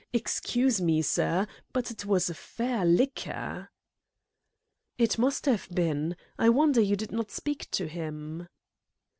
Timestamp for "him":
7.87-8.47